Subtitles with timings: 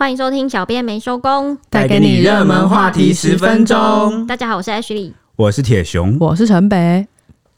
[0.00, 4.26] 欢迎收听，小编没收工，带给你热门话题十分钟。
[4.26, 7.06] 大家好，我是 Ashley，我是铁熊，我是陈北。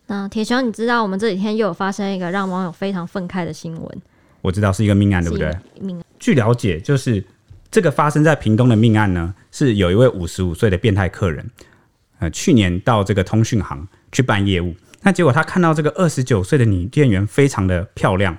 [0.09, 4.03] 那铁熊，你知道我们这几天又有发生一个让网友非常愤慨的新闻？
[4.41, 5.57] 我知道是一个命案，对不对？
[5.81, 6.05] 命案。
[6.19, 7.25] 据了解，就是
[7.71, 11.49] 这个发生在屏东的命案呢，是有一位五十五岁的变态客人，
[12.19, 18.37] 呃，去年到这个通讯行去办业务，那结果他看到这个二十九岁的女店员非常的漂亮，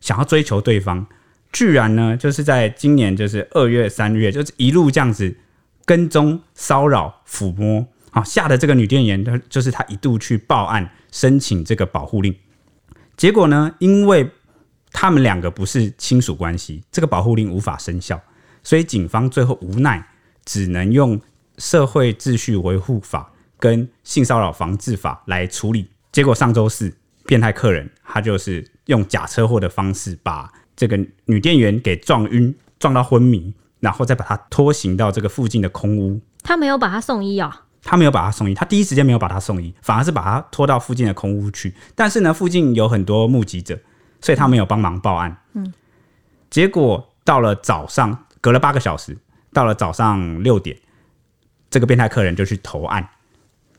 [0.00, 1.04] 想要追求对方。
[1.52, 5.36] 居然呢，就是在今年，就是二月、三月，就是一路这样子
[5.84, 12.32] 跟踪、骚扰、抚摸，啊，吓得这个女店员，她就是她一度去报案申请这个保护令。
[13.16, 14.30] 结果呢，因为
[14.92, 18.20] 他们两个不是亲属关系，这个保护令无法生效，
[18.62, 20.06] 所以警方最后无奈
[20.44, 21.20] 只能用
[21.58, 25.88] 社会秩序维护法跟性骚扰防治法来处理。
[26.12, 26.96] 结果上周四，
[27.26, 30.48] 变态客人他就是用假车祸的方式把。
[30.80, 36.18] 这个女店员给撞晕，撞到昏迷，然后再把她拖行到这个附近的空屋。
[36.42, 37.66] 他没有把她送医啊？
[37.82, 41.74] 他没有把他送医，他第一时间没有把他送医，反而是把他拖到附近的空屋去。
[41.94, 43.78] 但是呢，附近有很多目击者，
[44.22, 45.36] 所以他没有帮忙报案。
[45.52, 45.70] 嗯，
[46.48, 49.18] 结果到了早上，隔了八个小时，
[49.52, 50.74] 到了早上六点，
[51.68, 53.06] 这个变态客人就去投案，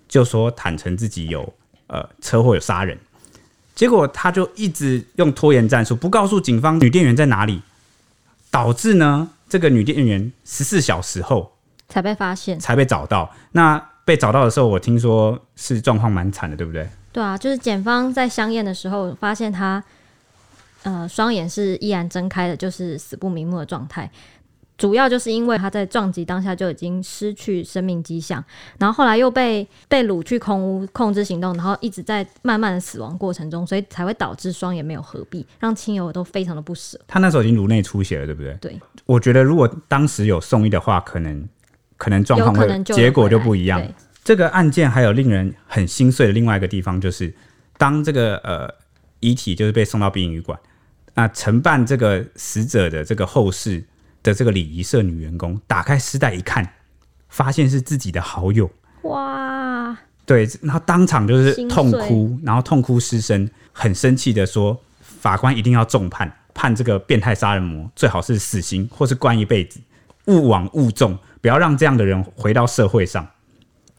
[0.08, 1.52] 就说坦诚自己有
[1.88, 2.96] 呃车祸有杀人。
[3.82, 7.64] 结果他就一直用拖延战术，不告诉警方女店员在哪里，
[8.52, 11.52] 导致呢这个女店员十四小时后
[11.90, 13.34] 才被发现，才被找到。
[13.54, 16.88] 那被找到的时候，我听说是状况蛮惨的，对不对？
[17.12, 19.84] 对啊，就是检方在相验的时候发现她，
[20.84, 24.08] 呃，双眼是依然睁开的，就是死不瞑目的状态。
[24.82, 28.44] 主要就是因为他在撞击当下就已经失去生命迹象，
[28.80, 37.00] 然后后来又被被掳去空屋控制行动，然后一直在慢慢的死亡过程中，所以才会导致双眼没有合并，让亲友都非常的不舍。
[37.08, 38.56] 他那时候已经颅内出血了，对不对？
[38.56, 41.48] 对，我觉得如果当时有送医的话，可能
[41.98, 43.88] 可能状况会结果就不一样。
[44.24, 47.32] 这个案件还有令人很心碎的另外一个地方，就是
[47.78, 48.68] 当这个呃
[49.20, 50.58] 遗体就是被送到殡仪馆，
[51.14, 53.84] 那承办这个死者的这个后事。
[54.24, 56.74] 的这个礼仪社女员工打开丝带一看，
[57.30, 58.70] 发现是自己的好友，
[59.04, 59.98] 哇！
[60.26, 69.80] 对，然后当场就是痛哭，然后痛哭失声，很生气的说：“法官一定要重判，判这个变态杀人魔最好是死刑，或是关一辈子，
[70.28, 73.28] 勿枉勿纵，不要让这样的人回到社会上。”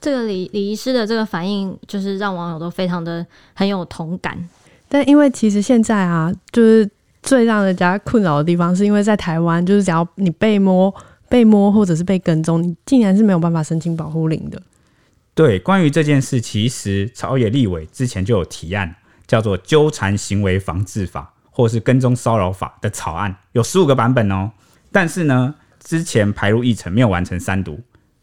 [0.01, 4.49] 这个礼礼仪师的这个反应，就是让网友都非常的很有同感。
[4.89, 6.89] 但因为其实现在啊，就是。
[7.23, 10.93] 最让人家困扰的地方，是因为在台湾，就是只要你被摸、
[11.29, 14.61] 被摸或者是被跟踪，你竟然是没有办法申请保护令的。
[15.35, 18.95] 对，关于这件事，其实朝野立委之前就有提案，
[19.27, 24.51] 叫做《纠缠行为防治法》或是《跟踪骚扰法》的草案，有十五个版本哦。
[24.91, 27.81] 但是呢，之前排入议程没有完成三读，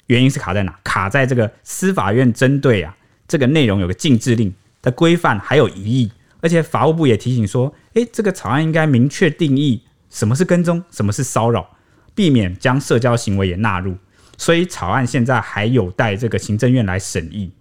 [0.08, 0.78] 原因是卡在哪？
[0.84, 2.96] 卡在这个司法院针对啊
[3.28, 6.12] 这个内容有个禁制令的规范还有疑义。
[6.42, 11.68] 而且法务部也提醒说，诶，这个草案应该明确定义什么是跟踪，什么是骚扰，
[12.16, 13.96] 避免将社交行为也纳入。
[14.38, 17.52] 所以草案现在还有待这个行政院来审议。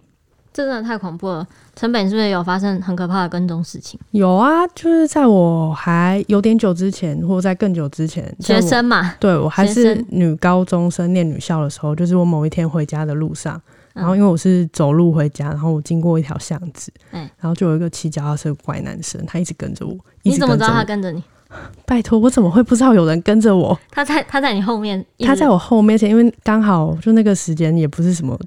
[0.51, 1.47] 这真的太恐怖了！
[1.75, 3.99] 陈本是不是有发生很可怕的跟踪事情？
[4.11, 13.61] 有啊，就是在我还有点久之前，或者在更久之前，学生嘛，对，我还是女高中生念女校的时候，就是我某一天回家的路上。
[13.93, 19.97] 然后因为我是走路回家，然后我经过一条巷子，嗯，然后就有一个骑脚踏车的怪男生，他一直跟着我。
[20.23, 21.23] 你怎么知道他跟着你？
[21.85, 23.77] 拜托，我怎么会不知道有人跟着我？
[23.89, 28.39] 他在他在你后面，他在我后面前，因为刚好就那个时间也不是什么，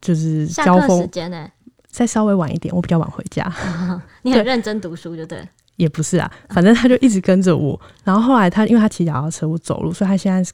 [0.00, 1.52] 就是交锋时间呢、欸，
[1.90, 3.52] 再稍微晚一点，我比较晚回家。
[4.22, 5.44] 你很认真读书就对了。
[5.76, 7.78] 也不是啊，反正他就一直跟着我。
[8.02, 10.52] 然后后来他因为他骑脚踏车，我走路，所以他现在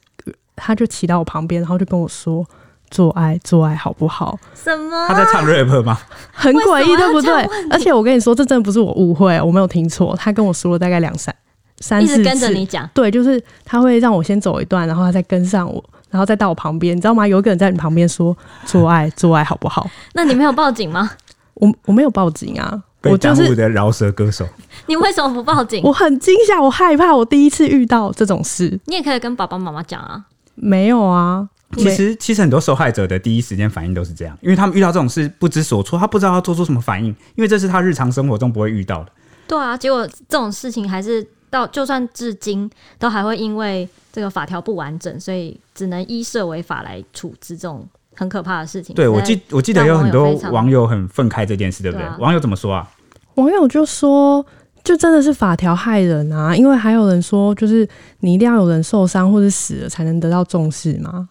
[0.57, 2.45] 他就骑到我旁边，然后就跟我说。
[2.89, 4.37] 做爱，做爱好不好？
[4.53, 5.07] 什么？
[5.07, 5.97] 他在唱 rap 吗？
[6.31, 7.33] 很诡异，对不对？
[7.69, 10.15] 而且我跟你说，这真的不是我误会，我没有听错。
[10.17, 11.33] 他跟我说了大概两三
[11.79, 12.89] 三四次，一直跟着你讲。
[12.93, 16.95] 对，就是他会让我先走一段，然后他再跟上我，然后再到我旁边。
[16.95, 17.27] 你知道吗？
[17.27, 21.11] 有一个人在你旁边说：“做爱，做爱好不好？”那你没有报警吗？
[21.55, 22.83] 我我没有报警啊。
[23.03, 24.45] 我就是的饶舌歌手。
[24.87, 25.81] 你为什么不报警？
[25.85, 28.77] 我很惊吓，我害怕，我第一次遇到这种事。
[28.87, 30.25] 你也可以跟爸爸妈妈讲啊。
[30.55, 31.47] 没有啊。
[31.77, 39.11] 其实，其实很多受害者的第一时间反应都是这样，因为他们遇到这种事不知所措，他不知道要做出什么反应，因为这是他日常生活中不会遇到的。
[39.47, 48.95] 对啊，结果这种事情还是到，就算至今都还会因为这个法条不完整，所以只能依社违法来处置这种很可怕的事情。
[48.95, 52.07] 对，我记我记得有很多网友很愤慨这件事，对不对？
[52.19, 52.89] 网友怎么说啊？
[53.35, 54.45] 网友就说。
[54.81, 56.55] 就真的是法条害人啊！
[56.55, 57.87] 因为还有人说，就是
[58.21, 61.27] 你一定要有人受伤或者死了才能得到重视吗？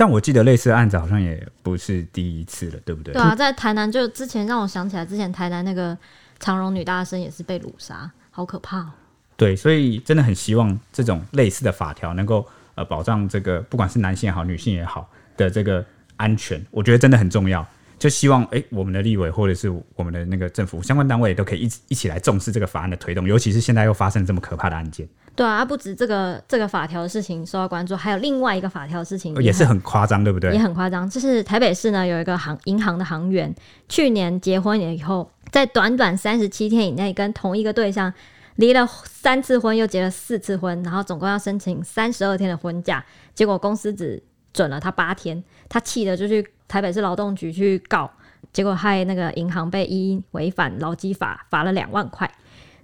[0.00, 3.12] 但我记得类似的案子好像也不是第一次了，对不对？
[3.12, 5.94] 对啊，在台南就之前让我想起来，之前台南那个
[6.38, 8.92] 长荣女大生也是被掳杀，好可怕哦。
[9.36, 15.06] 对，所以真的很希望这种类似的法条能够呃保障这个不管是男性也好，女性也好
[15.36, 15.84] 的这个
[16.16, 17.60] 安全，我觉得真的很重要。
[18.00, 25.06] 就希望哎，我们的立委或者是我们的那个政府相关单位都可以一起一起来重视这个法案的推动，尤其是现在又发生这么可怕的案件。
[25.36, 30.50] 对啊，不止这个这个法条的事情受到关注，还有另外一个法条的事情也，也是很夸张，对不对？
[30.52, 33.54] 也很夸张，就是台北市呢有一个行银行的行员，
[33.86, 38.12] 去年结婚了以后，在短短三十七天以内跟同一个对象
[38.56, 43.04] 离了三次婚，又结了四次婚，然后总共要申请三十二天的婚假，
[43.34, 46.46] 结果公司只准了他八天，他气得就去。
[46.70, 48.08] 台北市劳动局去告，
[48.52, 52.32] 结果害那个银行被依违反劳基法罚了两万块。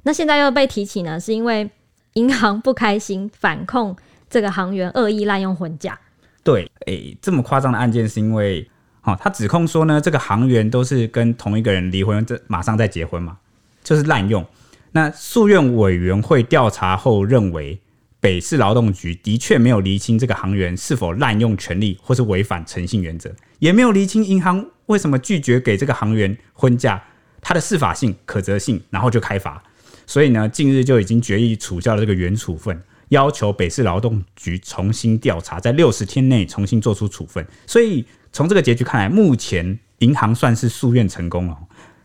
[0.02, 1.70] 那现在又被提起呢，是因为
[2.14, 3.94] 银行不开心，反控
[4.28, 5.96] 这个行员恶意滥用婚假。
[6.42, 8.68] 对，诶、这么夸张的案件是因为，
[9.04, 13.38] 哦，他指控说呢，这个行员都是跟同一个人离婚，这马上再结婚嘛，
[13.84, 14.44] 就是滥用。
[14.90, 17.80] 那诉愿委员会调查后认为。
[18.26, 27.00] 北市劳动局的确没有厘清这个行员是否滥用权力或是违反诚信原则，也没有厘清银行为什么拒绝给这个行员婚假，
[27.40, 29.62] 它的适法性、可责性，然后就开罚。
[30.06, 37.46] 所以呢，近日就已经决议取消了这个原处分，要求北市劳动局重新调查，在六十天内重新做出处分。
[37.64, 41.56] 所以从这个结局看来，目前银行算是诉愿成功了，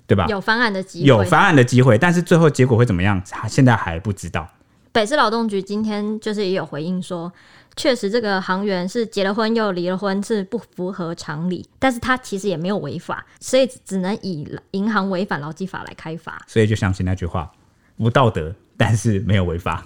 [0.06, 0.28] 对吧？
[0.30, 4.48] 有方案的机会，有方案的机会，但是最后结果会怎么样，他现在还不知道。
[4.92, 7.32] 北市劳动局今天就是也有回应说，
[7.78, 16.42] 确实这个行员是结了婚又离了婚，是不符合常理，但是他其实也没有违法，所以只能以银行违反劳基法来开罚。
[16.46, 17.50] 所以就相信那句话，
[17.98, 19.86] 不道德，但是没有违法，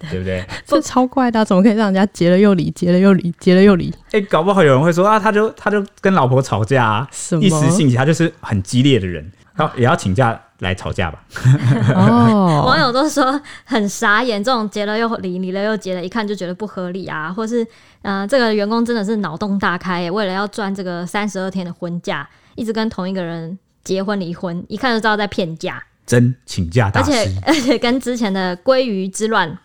[0.10, 0.44] 对不对？
[0.66, 3.90] 这超怪的，怎么可以让人家结了又离，结了又离，结了又离？
[4.08, 7.08] 哎、欸，搞不好有人会说啊，他就他就跟老婆吵架啊，
[7.40, 10.38] 一时兴起，他就是很激烈的人，要也要请假。
[10.62, 11.24] 来吵架吧！
[11.94, 17.66] 哦，网友都说很傻眼，这种结了又离，离了又结了，一看就觉得不合理啊，或是
[18.02, 29.58] 呃，这个员工真的是脑洞大开，为了要赚这个三十二天的婚假，一直跟同一个人结婚离婚，一看就知道在骗假，真请假大师，而且 而且跟之前的鲑鱼之乱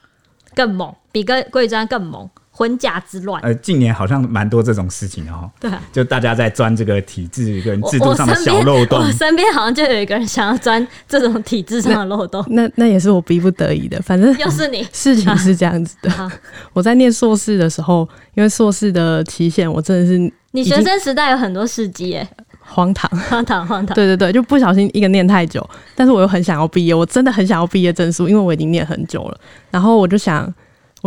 [0.55, 2.27] 更猛，比跟鲑鱼之乱更猛。
[2.57, 5.47] 婚嫁之乱，呃，近年好像蛮多这种事情哦。
[5.59, 8.97] 对、啊，就大家在钻这个体制跟制度上的小漏洞。
[8.97, 12.43] 我身边好像就有一个人想要钻这种体制上的漏洞。
[12.49, 14.83] 那那，那也是我逼不得已的，反正又是你。
[14.91, 16.31] 事情是这样子的，啊、
[16.73, 20.17] 我在念硕士的时候，因为硕士的期限，我真的是
[20.49, 22.27] 你学生时代有很多事迹耶，
[22.59, 23.93] 荒唐， 荒唐，荒唐。
[23.93, 25.63] 对对对，就不小心一个念太久，
[25.93, 29.39] 但是我又很想要毕业，我真的很想要毕业证书，因为我已经念很久了，
[29.69, 30.51] 然后我就想。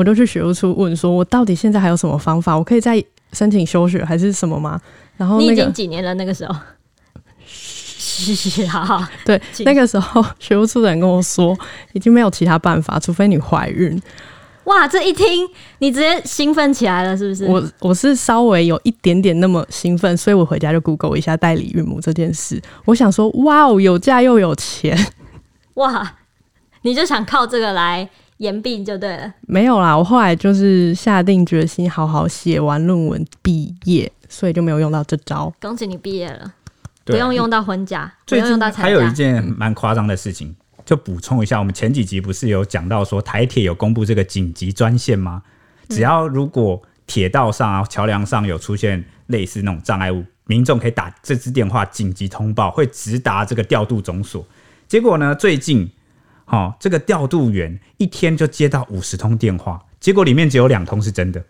[0.00, 2.56] 我就去学务处问说，我到底现在还有什么方法？
[2.56, 3.05] 我可以再
[3.35, 4.81] 申请休学还是什么吗？
[5.19, 6.14] 然后、那个、你已经几年了？
[6.14, 6.55] 那个时候，
[8.67, 11.55] 好 好对，那个时候学务处的人跟我说，
[11.93, 14.00] 已经没有其他办法，除非你怀孕。
[14.64, 15.47] 哇，这一听
[15.81, 17.44] 你直接兴奋起来了，是不是？
[17.44, 22.58] 我我是稍微有一点点那么兴奋，所以我回家就 Google 一下代理孕母这件事。
[22.87, 24.97] 我想说，哇哦，有假又有钱，
[25.75, 26.17] 哇，
[26.81, 28.08] 你就想靠这个来。
[28.41, 29.95] 延毕就对了，没有啦。
[29.95, 35.53] 我后来就是下定决心，好好写完论文毕业，所以就没有用到这招。
[35.61, 36.50] 恭喜你毕业了，
[37.05, 38.83] 不用用到婚假，不用用到产假。
[38.85, 45.43] 还有一件蛮夸张的事情，就补充一下，我们前几集不是有讲到说台铁有公布这个紧急专线吗？
[45.91, 54.43] 只要如果铁道上啊、桥梁上有出现类似那种障碍物，民众可以打这支电话紧急通报，会直达这个调度总所。
[54.88, 55.91] 结果呢，最近。
[56.50, 61.40] 哦，这个调度员一天就接到五十通电话，结果里面只有两通是真的。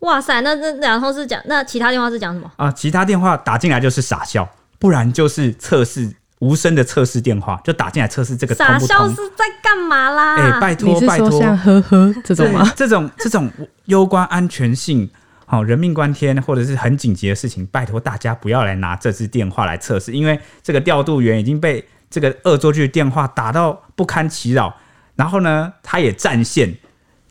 [0.00, 2.70] 哇塞，那那两通是讲，那其他电话是讲什么啊？
[2.70, 8.78] 其他电话打进来就是傻笑，不然就是测试无声的测试电话，就打进来测试这个通通。
[8.78, 10.36] 傻笑是在干嘛啦？
[10.36, 12.72] 哎、欸，拜托拜托，像呵呵这种吗？
[12.76, 13.50] 这种这种
[13.86, 15.10] 攸关安全性，
[15.44, 21.84] 好、哦、人命关天或者是很紧急的事情，拜托大家不要来拿这支电话来测试，因为这个调度员已经被。
[22.10, 24.74] 这个恶作剧电话打到不堪其扰，
[25.14, 26.74] 然后呢，他也占线，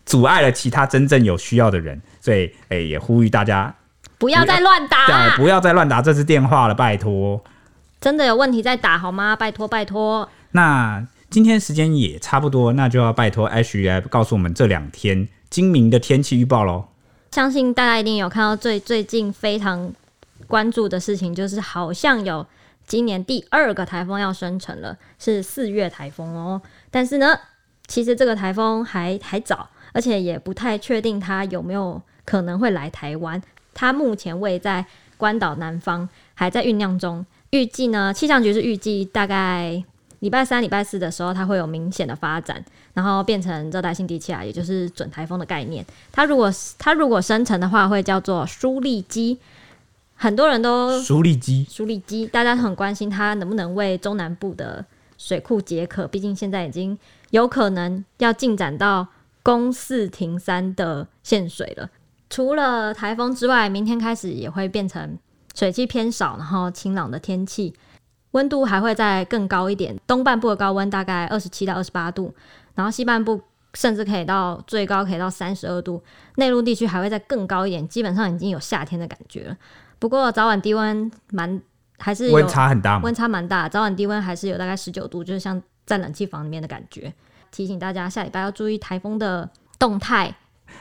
[0.05, 3.75] 阻碍了其他真正有需要的人，所以，哎，也呼吁大家
[4.17, 7.43] 不要再乱打，对，不要再乱打这次电话了，拜托。
[7.99, 9.35] 真的有问题再打好吗？
[9.35, 10.29] 拜托，拜托。
[10.51, 16.85] 那今天时间也差不多，那就要拜托 Ashley 来告诉我们这两天精明的天气预报喽。
[17.31, 19.91] 相信大家一定有看到最最近非常
[20.47, 22.47] 关注的事情，就是好像有。
[22.89, 26.59] 今年第二个台风要生成了，是四月台风哦。
[26.89, 27.39] 但是呢，
[27.87, 33.39] 其实这个台风还还早，而且也不太确定它有没有可能会来台湾。
[33.75, 34.83] 它目前位在
[35.17, 37.23] 关岛南方，还在酝酿中。
[37.51, 39.83] 预计呢，气象局是预计大概
[40.21, 42.65] 礼拜三、礼拜四的时候，它会有明显的发展，
[42.95, 45.85] 然后变成热带性低气压，也就是准台风的概念。
[46.11, 49.37] 它如果它如果生成的话，会叫做舒力基。
[50.21, 54.85] 很多人都舒力基，舒力基，大家很关心它能不能为中南部的
[55.17, 56.05] 水库解渴。
[56.05, 56.97] 毕竟现在已经
[57.29, 59.07] 有可能要进展到
[59.41, 61.89] 公四停三的限水了。
[62.29, 65.17] 除了台风之外，明天开始也会变成
[65.55, 67.73] 水汽偏少，然后晴朗的天气，
[68.31, 69.97] 温度还会再更高一点。
[70.05, 72.35] 东半部的高温大概二十七到二十八度，
[72.75, 73.39] 然后西半部
[73.73, 76.03] 甚至可以到最高可以到三十二度，
[76.35, 79.55] 内陆地区还会再更高一点，基本上已经有夏天的感觉了。
[79.99, 81.61] 不过早晚低温蛮
[81.97, 83.67] 还是温差很大，温差蛮大。
[83.67, 87.13] 早晚低温还是有大概十九度，就是像在冷气房里面的感觉。
[87.51, 90.33] 提醒大家下礼拜要注意台风的动态。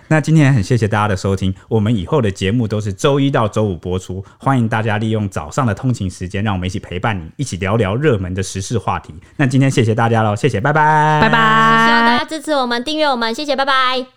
[0.09, 9.15] 那今天很谢谢大家的收听，我们以后的节目都是周一到周五播出，欢迎大家利用早上的通勤时间，让我们一起陪伴你，一起聊聊热门的时事话题。
[9.37, 14.09] 那今天谢谢大家喽，谢谢，拜拜，拜拜，希望大家支持我们，订阅我们，谢谢，拜拜。